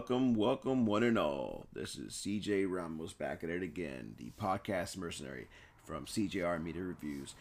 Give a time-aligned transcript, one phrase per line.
[0.00, 1.66] welcome, welcome, one and all.
[1.74, 5.46] This is CJ Ramos back at it again, the podcast mercenary
[5.84, 7.34] from CJR Media Reviews,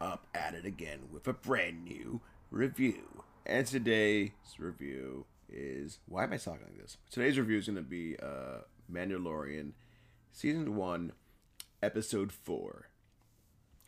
[0.00, 2.20] up at it again with a brand new
[2.52, 3.24] review.
[3.44, 6.98] And today's review is why am I talking like this?
[7.10, 9.72] Today's review is going to be uh, Mandalorian
[10.30, 11.14] season one,
[11.82, 12.90] episode four,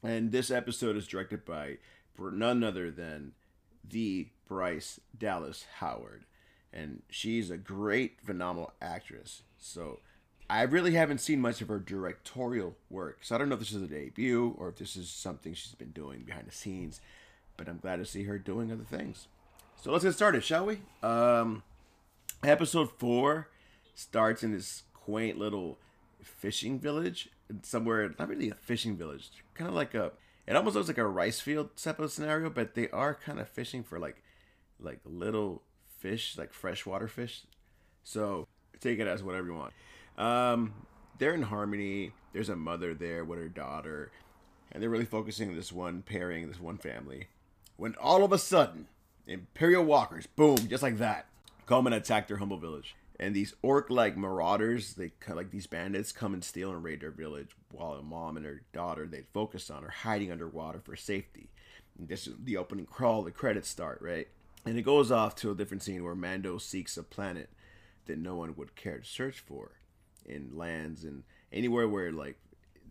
[0.03, 1.79] and this episode is directed by
[2.19, 3.35] none other than
[3.89, 6.25] the Bryce Dallas Howard
[6.77, 9.43] and she's a great, phenomenal actress.
[9.59, 10.01] So
[10.51, 13.73] I really haven't seen much of her directorial work, so I don't know if this
[13.73, 17.01] is a debut or if this is something she's been doing behind the scenes.
[17.57, 19.29] But I'm glad to see her doing other things.
[19.83, 20.81] So let's get started, shall we?
[21.03, 21.63] Um,
[22.45, 23.49] episode four
[23.95, 25.79] starts in this quaint little
[26.23, 27.31] fishing village,
[27.63, 30.13] somewhere not really a fishing village, kind of like a.
[30.47, 33.49] It almost looks like a rice field type of scenario, but they are kind of
[33.49, 34.23] fishing for like,
[34.79, 35.63] like little
[35.99, 37.43] fish, like freshwater fish.
[38.05, 38.47] So
[38.81, 39.73] take it as whatever you want.
[40.17, 40.75] Um,
[41.19, 42.13] they're in harmony.
[42.33, 44.11] There's a mother there with her daughter,
[44.71, 47.29] and they're really focusing this one pairing, this one family.
[47.77, 48.89] When all of a sudden,
[49.27, 51.27] Imperial walkers, boom, just like that,
[51.67, 52.95] come and attack their humble village.
[53.19, 57.49] And these orc-like marauders, they like these bandits, come and steal and raid their village,
[57.73, 61.49] while a mom and her daughter they focus on are hiding underwater for safety.
[61.99, 64.29] And this is the opening crawl, the credits start, right?
[64.67, 67.51] And it goes off to a different scene where Mando seeks a planet
[68.07, 69.73] that no one would care to search for
[70.25, 72.37] in lands and anywhere where like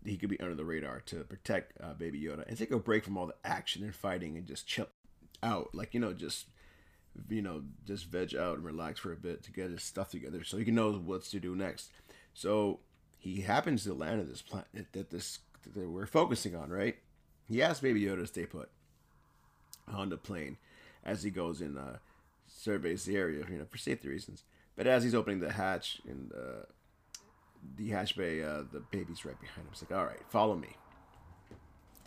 [0.04, 3.04] he could be under the radar to protect uh, Baby Yoda and take a break
[3.04, 4.88] from all the action and fighting and just chill
[5.42, 6.46] out, like you know, just
[7.28, 10.44] you know, just veg out and relax for a bit to get his stuff together
[10.44, 11.90] so he can know what's to do next.
[12.32, 12.80] So
[13.18, 15.40] he happens to land on this planet that this
[15.74, 16.96] that we're focusing on, right?
[17.48, 18.70] He asks Baby Yoda to stay put
[19.88, 20.56] on the plane
[21.06, 21.98] as he goes and uh,
[22.46, 24.42] surveys the area, you know, for safety reasons.
[24.76, 26.66] But as he's opening the hatch in the,
[27.76, 29.68] the hatch bay, uh, the baby's right behind him.
[29.72, 30.76] It's like, all right, follow me.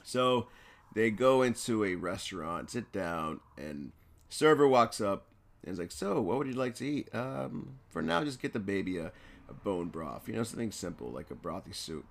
[0.04, 0.48] So
[0.94, 3.92] they go into a restaurant, sit down, and
[4.28, 5.26] server walks up
[5.64, 8.54] and is like, "So, what would you like to eat?" Um, for now, just get
[8.54, 9.12] the baby a,
[9.48, 10.28] a bone broth.
[10.28, 12.06] You know, something simple like a brothy soup.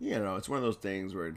[0.00, 1.36] You know, it's one of those things where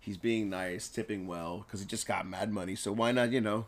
[0.00, 2.74] he's being nice, tipping well, because he just got mad money.
[2.74, 3.66] So why not, you know,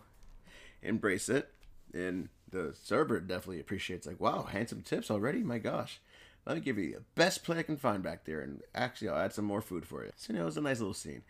[0.82, 1.50] embrace it?
[1.94, 5.40] And the server definitely appreciates, like, wow, handsome tips already.
[5.40, 6.00] My gosh,
[6.46, 9.18] let me give you the best play I can find back there, and actually, I'll
[9.18, 10.10] add some more food for you.
[10.16, 11.22] So you know, it was a nice little scene.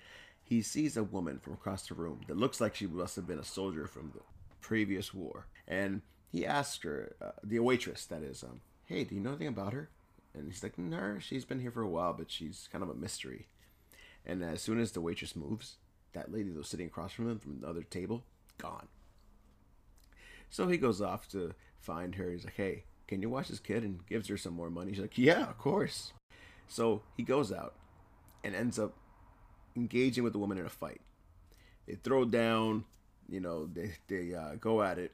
[0.43, 3.39] He sees a woman from across the room that looks like she must have been
[3.39, 4.21] a soldier from the
[4.61, 9.21] previous war, and he asks her, uh, the waitress, that is, um, hey, do you
[9.21, 9.91] know anything about her?
[10.35, 12.95] And he's like, no, she's been here for a while, but she's kind of a
[12.95, 13.49] mystery.
[14.25, 15.77] And as soon as the waitress moves,
[16.13, 18.25] that lady that was sitting across from him from the other table,
[18.59, 18.89] gone.
[20.51, 22.31] So he goes off to find her.
[22.31, 23.83] He's like, hey, can you watch this kid?
[23.83, 24.93] And gives her some more money.
[24.93, 26.13] She's like, yeah, of course.
[26.69, 27.75] So he goes out
[28.45, 28.97] and ends up
[29.77, 31.01] engaging with the woman in a fight.
[31.87, 32.85] They throw down,
[33.29, 35.13] you know, they, they uh, go at it.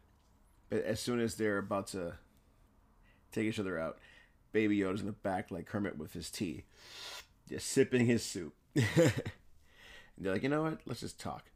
[0.68, 2.14] But as soon as they're about to
[3.32, 3.98] take each other out,
[4.52, 6.64] Baby Yoda's in the back like Kermit with his tea,
[7.48, 8.54] just sipping his soup.
[10.16, 10.80] They're like, you know what?
[10.86, 11.50] Let's just talk.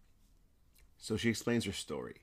[0.98, 2.16] So she explains her story.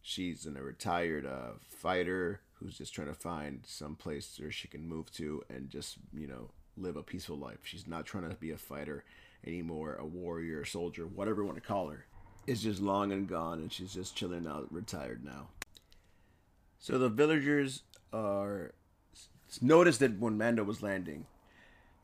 [0.00, 4.68] She's in a retired uh, fighter who's just trying to find some place where she
[4.68, 7.58] can move to and just, you know, live a peaceful life.
[7.62, 9.04] She's not trying to be a fighter
[9.46, 12.06] anymore, a warrior, a soldier, whatever you want to call her.
[12.46, 15.48] It's just long and gone, and she's just chilling out, retired now.
[16.78, 18.72] So the villagers are
[19.60, 21.26] noticed that when Mando was landing,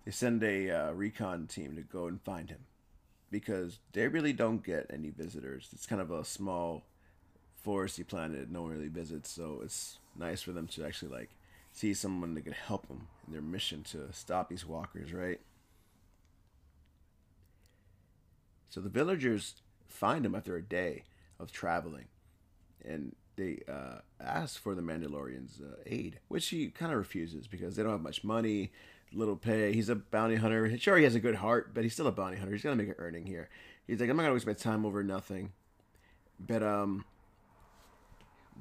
[0.04, 2.66] they send a uh, recon team to go and find him
[3.30, 5.68] because they really don't get any visitors.
[5.72, 6.84] It's kind of a small
[7.66, 11.30] foresty planet no one really visits, so it's nice for them to actually like
[11.72, 15.40] see someone that could help them in their mission to stop these walkers, right?
[18.68, 19.54] So the villagers
[19.88, 21.04] find him after a day
[21.40, 22.06] of traveling,
[22.84, 27.74] and they uh, ask for the Mandalorian's uh, aid, which he kind of refuses because
[27.74, 28.70] they don't have much money
[29.14, 29.72] little pay.
[29.72, 30.76] He's a bounty hunter.
[30.78, 32.52] Sure, he has a good heart, but he's still a bounty hunter.
[32.52, 33.48] He's gonna make an earning here.
[33.86, 35.52] He's like, I'm not gonna waste my time over nothing.
[36.38, 37.04] But um,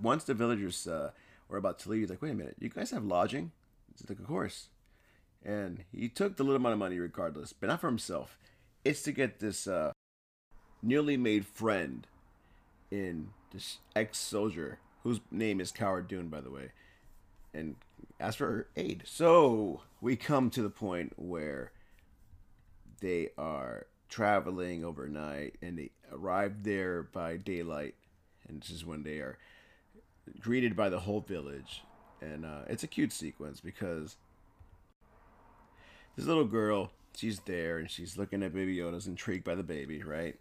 [0.01, 1.11] once the villagers uh,
[1.49, 3.51] were about to leave, he's like, wait a minute, you guys have lodging?
[3.97, 4.67] He's like, of course.
[5.43, 8.37] And he took the little amount of money regardless, but not for himself.
[8.85, 9.91] It's to get this uh,
[10.81, 12.07] newly made friend
[12.91, 16.71] in this ex-soldier whose name is Cara Dune, by the way,
[17.53, 17.75] and
[18.19, 19.03] ask for aid.
[19.05, 21.71] So we come to the point where
[22.99, 27.95] they are traveling overnight and they arrive there by daylight.
[28.45, 29.37] And this is when they are
[30.41, 31.83] greeted by the whole village
[32.21, 34.17] and uh, it's a cute sequence because
[36.17, 40.03] this little girl, she's there and she's looking at Baby Yoda's intrigued by the baby,
[40.03, 40.35] right?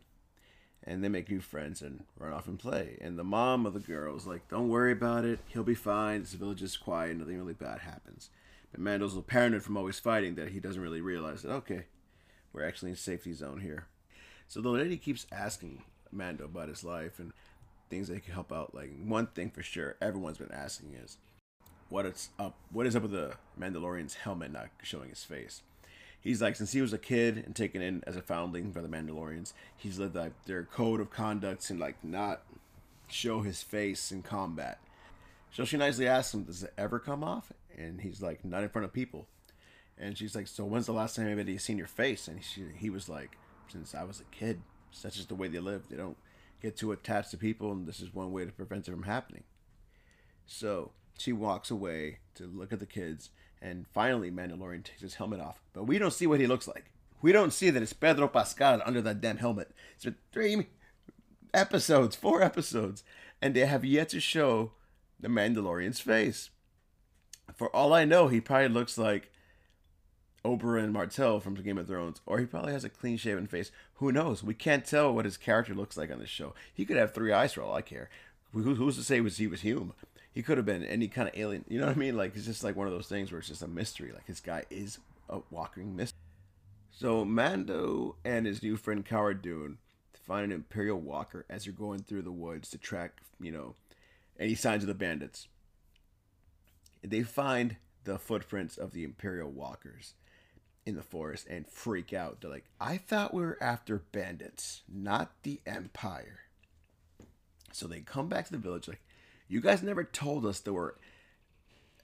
[0.82, 2.98] And they make new friends and run off and play.
[3.00, 5.38] And the mom of the girl is like, "Don't worry about it.
[5.46, 6.22] He'll be fine.
[6.22, 7.16] This village is quiet.
[7.16, 8.30] Nothing really bad happens."
[8.72, 11.84] But Mando's a paranoid from always fighting that he doesn't really realize that okay,
[12.52, 13.86] we're actually in safety zone here.
[14.48, 17.32] So the lady keeps asking Mando about his life and
[17.88, 18.74] things that he can help out.
[18.74, 21.18] Like one thing for sure, everyone's been asking is,
[21.88, 22.56] what it's up?
[22.70, 25.62] What is up with the Mandalorian's helmet not showing his face?
[26.20, 28.88] He's like, since he was a kid and taken in as a foundling by the
[28.88, 32.42] Mandalorians, he's lived like their code of conducts and like not
[33.08, 34.78] show his face in combat.
[35.50, 38.68] So she nicely asks him, "Does it ever come off?" And he's like, "Not in
[38.68, 39.28] front of people."
[39.98, 42.90] And she's like, "So when's the last time anybody seen your face?" And he, he
[42.90, 43.36] was like,
[43.68, 44.62] "Since I was a kid.
[45.02, 45.88] That's just the way they live.
[45.88, 46.16] They don't
[46.60, 49.44] get too attached to people, and this is one way to prevent it from happening."
[50.46, 53.30] So she walks away to look at the kids,
[53.60, 55.62] and finally Mandalorian takes his helmet off.
[55.72, 56.92] But we don't see what he looks like.
[57.20, 59.70] We don't see that it's Pedro Pascal under that damn helmet.
[59.94, 60.66] It's been three
[61.54, 63.04] episodes, four episodes,
[63.40, 64.72] and they have yet to show
[65.20, 66.50] the Mandalorian's face.
[67.54, 69.30] For all I know, he probably looks like
[70.44, 73.70] Oberyn Martell from Game of Thrones, or he probably has a clean shaven face.
[73.94, 74.42] Who knows?
[74.42, 76.54] We can't tell what his character looks like on this show.
[76.74, 78.10] He could have three eyes for all I care.
[78.52, 79.94] who's to say was he was Hume?
[80.32, 81.64] He could have been any kind of alien.
[81.68, 82.16] You know what I mean?
[82.16, 84.12] Like it's just like one of those things where it's just a mystery.
[84.12, 86.18] Like this guy is a walking mystery.
[86.90, 89.78] So Mando and his new friend Cara Dune
[90.14, 93.74] find an Imperial walker as they're going through the woods to track, you know,
[94.38, 95.48] any signs of the bandits.
[97.02, 100.14] They find the footprints of the Imperial walkers
[100.84, 102.40] in the forest and freak out.
[102.40, 106.40] They're like, I thought we were after bandits, not the Empire.
[107.72, 109.02] So they come back to the village like,
[109.48, 110.96] you guys never told us there were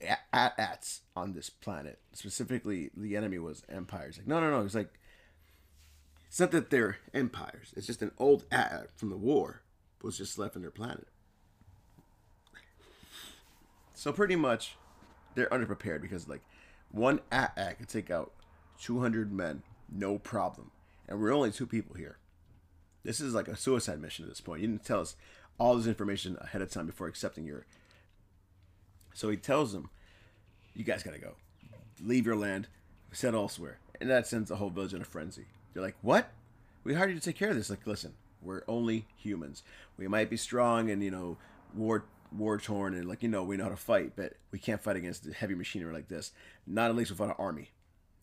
[0.00, 1.98] AT-ATs on this planet.
[2.12, 4.18] Specifically, the enemy was empires.
[4.18, 4.64] Like, no, no, no.
[4.64, 4.92] It's like,
[6.28, 7.72] it's not that they're empires.
[7.76, 9.62] It's just an old at from the war
[10.02, 11.08] was just left on their planet.
[13.94, 14.76] So pretty much,
[15.38, 16.42] they're underprepared because like
[16.90, 18.32] one at could take out
[18.80, 20.70] 200 men, no problem.
[21.08, 22.18] And we're only two people here.
[23.04, 24.60] This is like a suicide mission at this point.
[24.60, 25.16] You didn't tell us
[25.58, 27.66] all this information ahead of time before accepting your.
[29.14, 29.90] So he tells them,
[30.74, 31.36] "You guys gotta go,
[32.00, 32.68] leave your land,
[33.12, 35.46] set elsewhere," and that sends the whole village in a frenzy.
[35.72, 36.32] They're like, "What?
[36.84, 39.62] We hired you to take care of this." Like, listen, we're only humans.
[39.96, 41.38] We might be strong and you know
[41.74, 44.82] war war torn and like you know we know how to fight, but we can't
[44.82, 46.32] fight against the heavy machinery like this.
[46.66, 47.70] Not at least without an army.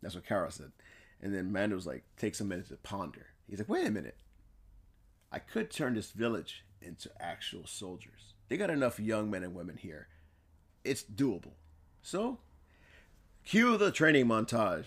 [0.01, 0.71] That's what Cara said.
[1.21, 3.27] And then Mando's like takes a minute to ponder.
[3.49, 4.17] He's like, wait a minute.
[5.31, 8.33] I could turn this village into actual soldiers.
[8.47, 10.07] They got enough young men and women here.
[10.83, 11.53] It's doable.
[12.01, 12.39] So,
[13.43, 14.85] cue the training montage.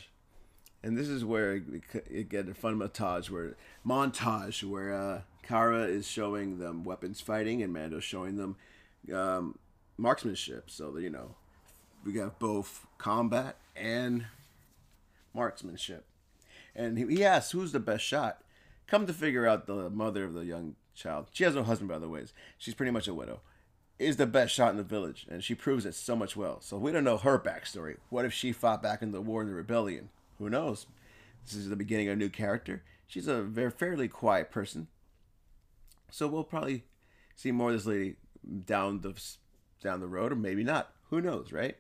[0.83, 1.61] And this is where
[2.09, 7.63] it get a fun montage where montage where uh, Cara is showing them weapons fighting
[7.63, 8.57] and Mando's showing them
[9.15, 9.59] um,
[9.97, 10.71] marksmanship.
[10.71, 11.35] So that you know,
[12.05, 14.27] we got both combat and
[15.35, 16.05] marksmanship.
[16.75, 18.43] And he, he asks, "Who's the best shot?"
[18.87, 21.99] Come to figure out, the mother of the young child, she has no husband, by
[21.99, 22.25] the way.
[22.57, 23.41] She's pretty much a widow.
[23.99, 26.61] Is the best shot in the village, and she proves it so much well.
[26.61, 27.97] So we don't know her backstory.
[28.09, 30.09] What if she fought back in the war in the rebellion?
[30.39, 30.87] Who knows?
[31.45, 32.83] This is the beginning of a new character.
[33.07, 34.87] She's a very fairly quiet person,
[36.11, 36.85] so we'll probably
[37.35, 38.17] see more of this lady
[38.65, 39.15] down the
[39.83, 40.93] down the road, or maybe not.
[41.11, 41.77] Who knows, right?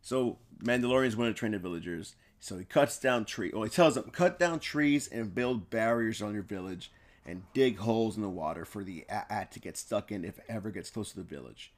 [0.00, 2.14] So Mandalorians want to train the villagers.
[2.40, 3.52] So he cuts down trees.
[3.52, 6.90] Well, oh, he tells them cut down trees and build barriers on your village
[7.24, 10.44] and dig holes in the water for the at to get stuck in if it
[10.48, 11.72] ever gets close to the village.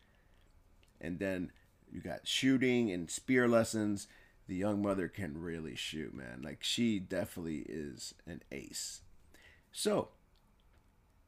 [1.00, 1.52] And then
[1.92, 4.06] you got shooting and spear lessons.
[4.48, 6.40] The young mother can really shoot, man.
[6.42, 9.02] Like she definitely is an ace.
[9.70, 10.08] So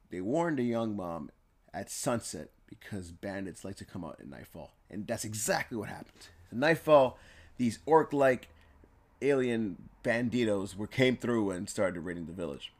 [0.09, 1.29] they warned the young mom
[1.73, 4.73] at sunset because bandits like to come out at nightfall.
[4.89, 6.27] And that's exactly what happened.
[6.51, 7.17] At nightfall,
[7.57, 8.49] these orc like
[9.21, 12.71] alien banditos were came through and started raiding the village.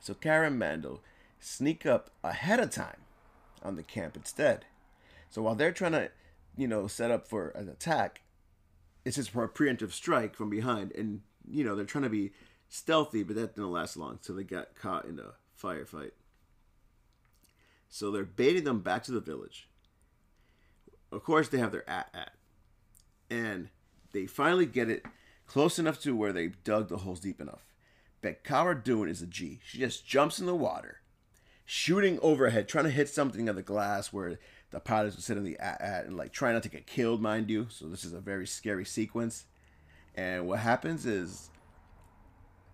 [0.00, 1.00] So Cara and Mando
[1.40, 3.00] sneak up ahead of time
[3.62, 4.64] on the camp instead.
[5.30, 6.10] So while they're trying to,
[6.56, 8.22] you know, set up for an attack,
[9.04, 12.32] it's just for a preemptive strike from behind, and you know they're trying to be
[12.68, 16.10] stealthy, but that didn't last long, so they got caught in a firefight.
[17.88, 19.68] So they're baiting them back to the village.
[21.12, 22.32] Of course, they have their AT-AT,
[23.30, 23.68] and
[24.12, 25.04] they finally get it
[25.46, 27.64] close enough to where they dug the holes deep enough.
[28.22, 29.60] But Cara Dune is a G.
[29.64, 31.00] She just jumps in the water,
[31.64, 34.38] shooting overhead, trying to hit something on the glass where
[34.70, 37.48] the pilots would sit in the AT-AT and like trying not to get killed, mind
[37.48, 37.68] you.
[37.70, 39.44] So this is a very scary sequence.
[40.16, 41.50] And what happens is,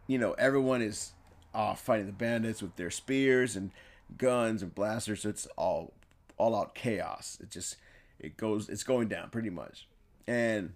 [0.06, 1.12] you know, everyone is
[1.52, 3.72] off fighting the bandits with their spears and
[4.18, 5.22] guns and blasters.
[5.22, 5.94] So it's all
[6.36, 7.38] all out chaos.
[7.40, 7.76] It just
[8.18, 9.88] it goes it's going down pretty much.
[10.26, 10.74] And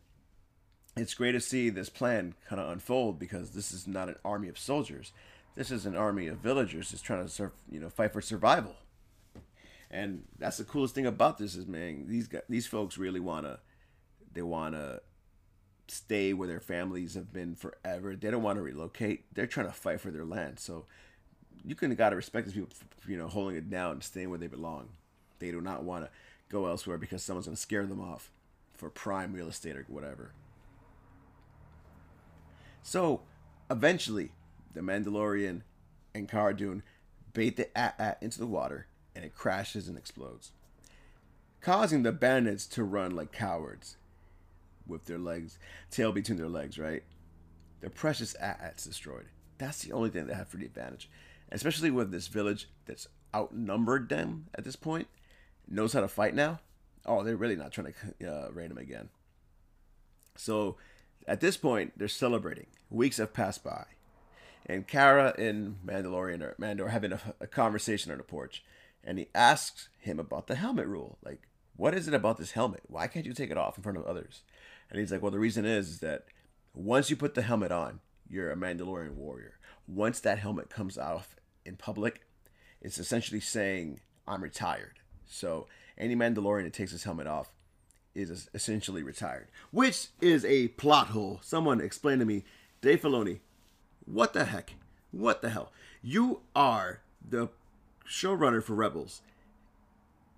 [0.97, 4.49] it's great to see this plan kind of unfold because this is not an army
[4.49, 5.13] of soldiers.
[5.55, 8.77] This is an army of villagers just trying to serve, you know, fight for survival.
[9.91, 13.61] And that's the coolest thing about this is, man, these guys, these folks really wanna,
[14.33, 15.01] they wanna
[15.89, 18.17] stay where their families have been forever.
[18.17, 19.33] They don't want to relocate.
[19.35, 20.59] They're trying to fight for their land.
[20.59, 20.87] So
[21.65, 24.39] you can gotta respect these people, for, you know, holding it down and staying where
[24.39, 24.89] they belong.
[25.39, 26.11] They do not want to
[26.49, 28.31] go elsewhere because someone's gonna scare them off
[28.75, 30.33] for prime real estate or whatever.
[32.83, 33.23] So
[33.71, 34.33] eventually,
[34.75, 35.63] the Mandalorian
[36.15, 36.83] and Cara Dune
[37.33, 40.53] bait the AT-AT into the water and it crashes and explodes,
[41.61, 43.97] causing the bandits to run like cowards
[44.87, 45.59] with their legs,
[45.91, 47.03] tail between their legs, right?
[47.81, 49.27] Their precious AT-AT's destroyed.
[49.59, 51.11] That's the only thing they have for the advantage.
[51.51, 55.09] Especially with this village that's outnumbered them at this point,
[55.69, 56.61] knows how to fight now.
[57.05, 59.11] Oh, they're really not trying to uh, raid them again.
[60.37, 60.77] So
[61.27, 62.67] at this point, they're celebrating.
[62.91, 63.85] Weeks have passed by.
[64.67, 68.65] And Cara and Mandalorian or Mandor having a, a conversation on the porch
[69.07, 71.17] and he asks him about the helmet rule.
[71.25, 71.43] Like,
[71.77, 72.83] what is it about this helmet?
[72.89, 74.43] Why can't you take it off in front of others?
[74.91, 76.25] And he's like, well, the reason is, is that
[76.75, 79.56] once you put the helmet on, you're a Mandalorian warrior.
[79.89, 82.23] Once that helmet comes off in public,
[82.81, 84.99] it's essentially saying, I'm retired.
[85.27, 85.67] So
[85.99, 87.53] any Mandalorian that takes his helmet off
[88.15, 91.41] is essentially retired, which is a plot hole.
[91.43, 92.45] Someone explain to me,
[92.81, 93.41] Dave Filoni,
[94.05, 94.75] what the heck?
[95.11, 95.73] What the hell?
[96.03, 97.49] You are the
[98.09, 99.23] showrunner for Rebels.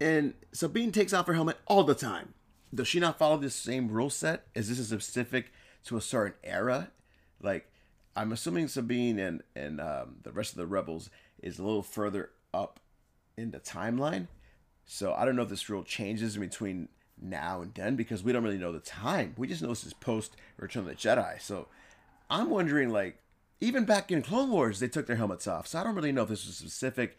[0.00, 2.34] And Sabine takes off her helmet all the time.
[2.74, 4.46] Does she not follow the same rule set?
[4.54, 5.52] Is this specific
[5.84, 6.90] to a certain era?
[7.40, 7.70] Like,
[8.16, 11.10] I'm assuming Sabine and and um, the rest of the Rebels
[11.42, 12.80] is a little further up
[13.36, 14.26] in the timeline.
[14.84, 16.88] So I don't know if this rule changes in between
[17.20, 19.34] now and then because we don't really know the time.
[19.36, 21.40] We just know this is post Return of the Jedi.
[21.40, 21.68] So
[22.30, 23.18] I'm wondering, like,
[23.60, 25.66] even back in Clone Wars, they took their helmets off.
[25.66, 27.16] So I don't really know if this was specific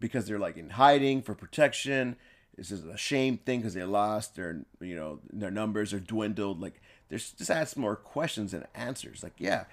[0.00, 2.16] because they're like in hiding for protection.
[2.56, 6.60] This is a shame thing because they lost their, you know, their numbers are dwindled.
[6.60, 9.22] Like, there's just ask more questions than answers.
[9.22, 9.64] Like, yeah,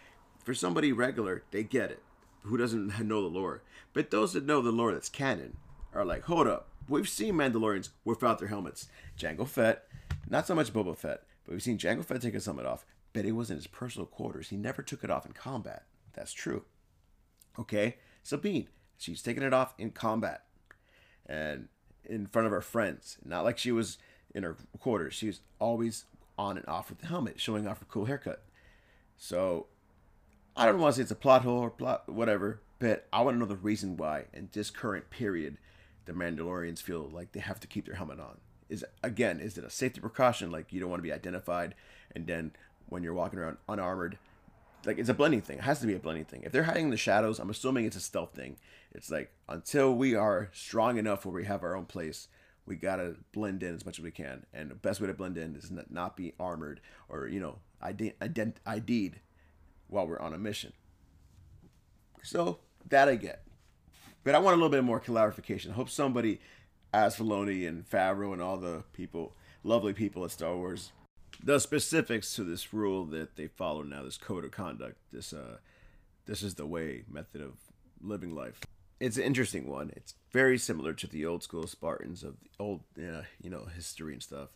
[0.50, 2.02] for somebody regular, they get it.
[2.42, 3.62] Who doesn't know the lore?
[3.94, 5.58] But those that know the lore that's canon
[5.94, 6.70] are like, hold up.
[6.88, 8.88] We've seen Mandalorians without their helmets.
[9.16, 9.84] Jango Fett,
[10.28, 13.26] not so much Boba Fett, but we've seen Jango Fett take his helmet off, but
[13.26, 14.50] it was in his personal quarters.
[14.50, 15.84] He never took it off in combat.
[16.14, 16.64] That's true.
[17.60, 20.46] Okay, Sabine, she's taking it off in combat
[21.28, 21.68] and
[22.04, 23.20] in front of her friends.
[23.24, 24.00] Not like she was
[24.34, 25.14] in her quarters.
[25.14, 26.06] She was always
[26.40, 28.42] on and off with the helmet, showing off her cool haircut.
[29.16, 29.68] So
[30.56, 33.36] I don't want to say it's a plot hole or plot whatever, but I want
[33.36, 35.58] to know the reason why in this current period
[36.06, 38.40] the Mandalorians feel like they have to keep their helmet on.
[38.68, 41.76] Is again, is it a safety precaution like you don't want to be identified
[42.16, 42.52] and then
[42.88, 44.18] when you're walking around unarmored,
[44.86, 45.58] like it's a blending thing.
[45.58, 46.44] It has to be a blending thing.
[46.44, 48.58] If they're hiding in the shadows, I'm assuming it's a stealth thing.
[48.92, 52.28] It's like until we are strong enough where we have our own place,
[52.66, 54.46] we gotta blend in as much as we can.
[54.54, 58.16] And the best way to blend in is not be armored or you know ident-
[58.22, 59.20] ident- ID'd
[59.90, 60.74] while we're on a mission.
[62.24, 63.44] So that I get,
[64.24, 65.72] but I want a little bit more clarification.
[65.72, 66.40] I hope somebody,
[66.94, 70.92] as Filoni and Favreau and all the people, lovely people at Star Wars,
[71.44, 75.58] the specifics to this rule that they follow now, this code of conduct, this uh,
[76.26, 77.54] this is the way method of
[78.02, 78.60] living life.
[79.00, 79.92] It's an interesting one.
[79.96, 84.14] It's very similar to the old school Spartans of the old, uh, you know, history
[84.14, 84.50] and stuff.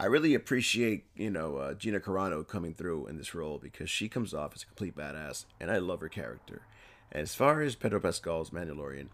[0.00, 4.08] I really appreciate, you know, uh, Gina Carano coming through in this role because she
[4.08, 6.62] comes off as a complete badass, and I love her character.
[7.12, 9.08] And as far as Pedro Pascal's Mandalorian,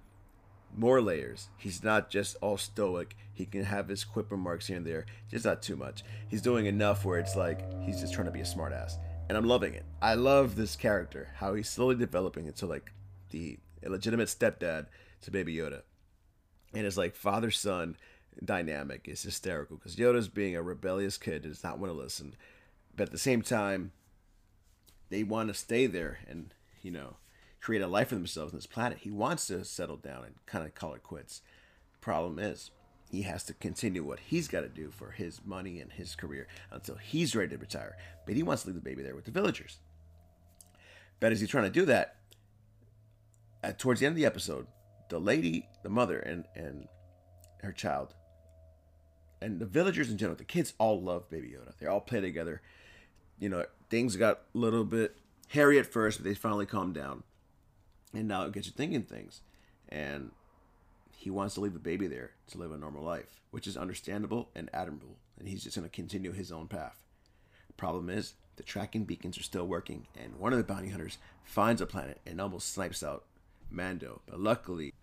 [0.77, 1.49] more layers.
[1.57, 3.17] He's not just all stoic.
[3.33, 6.05] He can have his quip remarks here and there, just not too much.
[6.29, 8.93] He's doing enough where it's like he's just trying to be a smartass,
[9.29, 9.87] and I'm loving it.
[10.01, 12.93] I love this character, how he's slowly developing into like
[13.31, 14.87] the illegitimate stepdad
[15.23, 15.83] to Baby Yoda,
[16.73, 17.97] and it's like father son
[18.45, 22.35] dynamic is hysterical because Yoda's being a rebellious kid does not want to listen,
[22.95, 23.93] but at the same time,
[25.09, 26.53] they want to stay there and
[26.83, 27.17] you know
[27.61, 28.99] create a life for themselves on this planet.
[28.99, 31.43] He wants to settle down and kind of call it quits.
[32.01, 32.71] Problem is,
[33.11, 36.47] he has to continue what he's got to do for his money and his career
[36.71, 37.97] until he's ready to retire.
[38.25, 39.79] But he wants to leave the baby there with the villagers.
[41.19, 42.17] But as he's trying to do that,
[43.63, 44.67] at, towards the end of the episode,
[45.09, 46.89] the lady, the mother, and and
[47.63, 48.15] her child,
[49.41, 51.73] and the villagers in general, the kids all love Baby Yoda.
[51.79, 52.63] They all play together.
[53.39, 55.17] You know, things got a little bit
[55.49, 57.23] hairy at first, but they finally calmed down.
[58.15, 59.43] And now it gets you thinking things.
[59.89, 60.31] And
[61.17, 64.49] he wants to leave the baby there to live a normal life, which is understandable
[64.55, 65.17] and admirable.
[65.39, 67.03] And he's just going to continue his own path.
[67.77, 71.83] Problem is, the tracking beacons are still working, and one of the bounty hunters finds
[71.83, 73.25] a planet and almost snipes out
[73.71, 74.23] Mando.
[74.27, 74.95] But luckily,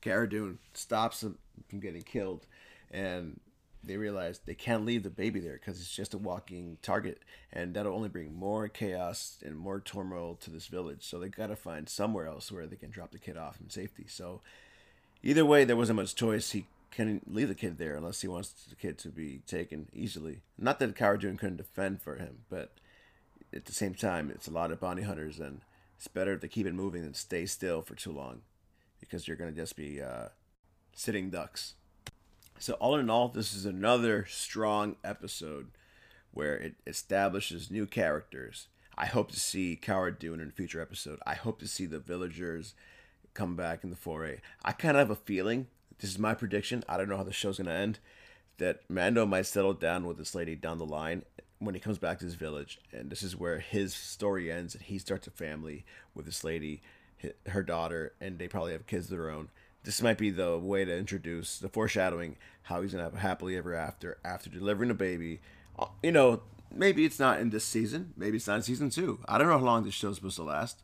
[0.00, 2.46] Cara Dune stops him from getting killed,
[2.90, 3.38] and
[3.82, 7.74] they realize they can't leave the baby there because it's just a walking target, and
[7.74, 11.04] that'll only bring more chaos and more turmoil to this village.
[11.04, 14.06] So they gotta find somewhere else where they can drop the kid off in safety.
[14.08, 14.40] So
[15.22, 16.50] either way, there wasn't much choice.
[16.50, 20.40] He can leave the kid there unless he wants the kid to be taken easily.
[20.58, 22.72] Not that Cara couldn't defend for him, but
[23.54, 25.60] at the same time, it's a lot of bounty hunters, and
[25.96, 28.42] it's better to keep it moving than stay still for too long,
[29.00, 30.28] because you're gonna just be uh,
[30.94, 31.74] sitting ducks.
[32.60, 35.68] So all in all, this is another strong episode
[36.32, 38.66] where it establishes new characters.
[38.96, 41.20] I hope to see Cara Dune in a future episode.
[41.24, 42.74] I hope to see the villagers
[43.32, 44.40] come back in the foray.
[44.64, 45.68] I kind of have a feeling,
[46.00, 48.00] this is my prediction, I don't know how the show's going to end,
[48.58, 51.22] that Mando might settle down with this lady down the line
[51.60, 52.80] when he comes back to his village.
[52.92, 56.82] And this is where his story ends and he starts a family with this lady,
[57.46, 59.48] her daughter, and they probably have kids of their own
[59.84, 63.56] this might be the way to introduce the foreshadowing how he's gonna have a happily
[63.56, 65.40] ever after after delivering a baby.
[65.78, 66.42] Uh, you know,
[66.74, 68.12] maybe it's not in this season.
[68.16, 69.20] Maybe it's not in season two.
[69.26, 70.82] I don't know how long this show's supposed to last,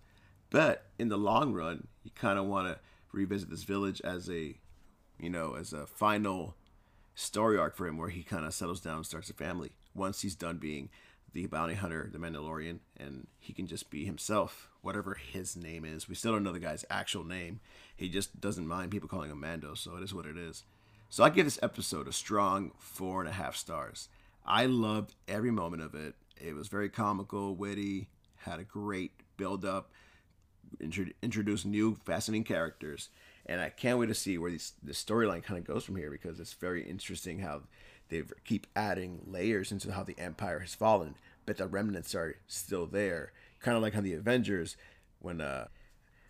[0.50, 2.78] but in the long run, you kind of want to
[3.12, 4.56] revisit this village as a,
[5.18, 6.56] you know, as a final
[7.14, 10.22] story arc for him where he kind of settles down and starts a family once
[10.22, 10.88] he's done being
[11.34, 16.08] the bounty hunter, the Mandalorian, and he can just be himself, whatever his name is.
[16.08, 17.60] We still don't know the guy's actual name.
[17.94, 20.62] He just doesn't mind people calling him Mando, so it is what it is.
[21.10, 24.08] So I give this episode a strong four and a half stars.
[24.46, 26.14] I loved every moment of it.
[26.40, 29.90] It was very comical, witty, had a great build up,
[30.80, 33.08] introduced new fascinating characters,
[33.46, 36.10] and I can't wait to see where these, the storyline kind of goes from here
[36.10, 37.62] because it's very interesting how
[38.08, 42.86] they keep adding layers into how the Empire has fallen, but the remnants are still
[42.86, 43.32] there.
[43.60, 44.76] Kind of like how the Avengers,
[45.20, 45.68] when uh,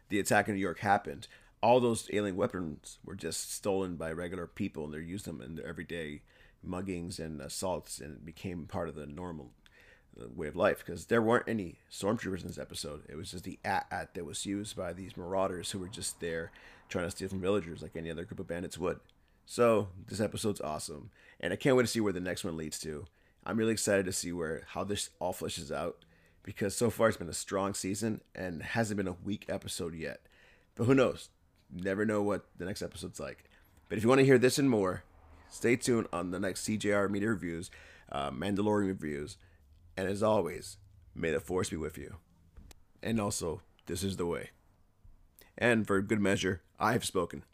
[0.09, 1.27] the attack in New York happened,
[1.63, 5.57] all those alien weapons were just stolen by regular people, and they're used them in
[5.57, 6.23] their everyday
[6.67, 9.51] muggings and assaults, and it became part of the normal
[10.21, 13.03] uh, way of life because there weren't any stormtroopers in this episode.
[13.09, 16.53] It was just the AT-AT that was used by these marauders who were just there
[16.89, 19.01] trying to steal from villagers like any other group of bandits would.
[19.47, 22.79] So this episode's awesome, and I can't wait to see where the next one leads
[22.81, 23.05] to.
[23.45, 26.05] I'm really excited to see where how this all fleshes out
[26.43, 30.21] because so far it's been a strong season and hasn't been a weak episode yet.
[30.75, 31.29] But who knows?
[31.73, 33.45] Never know what the next episode's like.
[33.89, 35.05] But if you want to hear this and more,
[35.51, 37.71] stay tuned on the next CJR Media Reviews,
[38.11, 39.37] uh, Mandalorian Reviews,
[39.97, 40.79] and as always,
[41.15, 42.17] may the Force be with you.
[43.03, 44.51] And also, this is the way.
[45.57, 47.45] And for good measure, I have spoken.